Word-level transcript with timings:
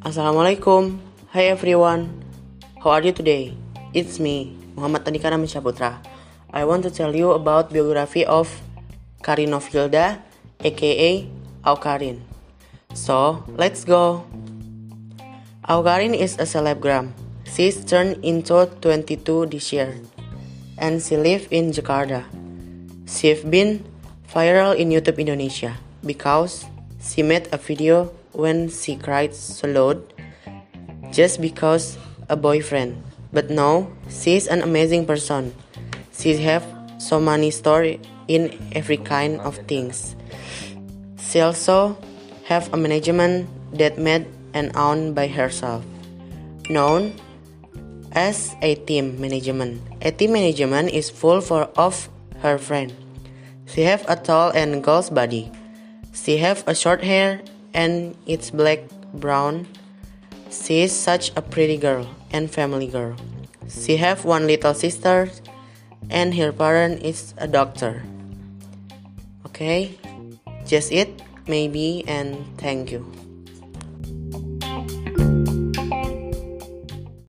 Assalamualaikum. 0.00 0.96
Hi 1.36 1.52
everyone. 1.52 2.08
How 2.80 2.96
are 2.96 3.04
you 3.04 3.12
today? 3.12 3.52
It's 3.92 4.16
me, 4.16 4.56
Muhammad 4.72 5.04
Tandika 5.04 5.28
Putra. 5.60 6.00
I 6.48 6.64
want 6.64 6.88
to 6.88 6.90
tell 6.90 7.12
you 7.12 7.36
about 7.36 7.68
biography 7.68 8.24
of 8.24 8.48
Karin 9.20 9.52
Novhilda, 9.52 10.24
aka 10.64 11.28
Aukarin. 11.68 12.24
So, 12.96 13.44
let's 13.60 13.84
go. 13.84 14.24
Aukarin 15.68 16.16
is 16.16 16.40
a 16.40 16.48
celebgram. 16.48 17.12
She's 17.44 17.84
turned 17.84 18.24
into 18.24 18.72
22 18.80 19.52
this 19.52 19.68
year. 19.68 20.00
And 20.80 21.04
she 21.04 21.20
lives 21.20 21.44
in 21.52 21.76
Jakarta. 21.76 22.24
She's 23.04 23.44
been 23.44 23.84
viral 24.32 24.72
in 24.72 24.88
YouTube 24.88 25.20
Indonesia 25.20 25.76
because 26.00 26.64
she 27.04 27.20
made 27.20 27.52
a 27.52 27.60
video 27.60 28.16
when 28.32 28.68
she 28.68 28.96
cried 28.96 29.34
so 29.34 29.68
loud 29.68 30.00
just 31.10 31.40
because 31.40 31.98
a 32.28 32.36
boyfriend. 32.36 33.02
But 33.32 33.50
now 33.50 33.90
she's 34.08 34.46
an 34.46 34.62
amazing 34.62 35.06
person. 35.06 35.54
She 36.14 36.36
have 36.42 36.66
so 36.98 37.20
many 37.20 37.50
story 37.50 38.00
in 38.28 38.54
every 38.72 38.96
kind 38.96 39.40
of 39.40 39.56
things. 39.66 40.14
She 41.18 41.40
also 41.40 41.96
have 42.44 42.72
a 42.74 42.76
management 42.76 43.46
that 43.78 43.98
made 43.98 44.26
and 44.54 44.74
owned 44.74 45.14
by 45.14 45.28
herself, 45.28 45.84
known 46.68 47.14
as 48.12 48.54
a 48.62 48.74
team 48.74 49.20
management. 49.20 49.80
A 50.02 50.10
team 50.10 50.32
management 50.32 50.90
is 50.90 51.10
full 51.10 51.40
for 51.40 51.70
of 51.78 52.08
her 52.42 52.58
friend. 52.58 52.92
She 53.66 53.82
have 53.82 54.02
a 54.10 54.16
tall 54.16 54.50
and 54.50 54.82
girl's 54.82 55.10
body. 55.10 55.50
She 56.12 56.38
have 56.38 56.66
a 56.66 56.74
short 56.74 57.04
hair 57.04 57.42
and 57.74 58.16
it's 58.26 58.50
black 58.50 58.80
brown. 59.14 59.66
She 60.50 60.82
is 60.82 60.92
such 60.92 61.32
a 61.36 61.42
pretty 61.42 61.76
girl 61.76 62.08
and 62.32 62.50
family 62.50 62.86
girl. 62.86 63.16
She 63.68 63.96
have 63.98 64.24
one 64.24 64.46
little 64.46 64.74
sister 64.74 65.30
and 66.10 66.34
her 66.34 66.52
parent 66.52 67.02
is 67.02 67.34
a 67.38 67.46
doctor. 67.46 68.02
Okay, 69.46 69.98
just 70.66 70.90
it, 70.92 71.22
maybe, 71.46 72.04
and 72.06 72.44
thank 72.58 72.90
you. 72.90 73.04